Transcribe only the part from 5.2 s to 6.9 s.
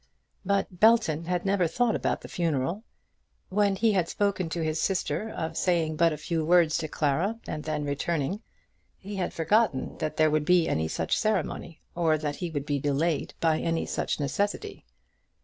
of saying but a few words to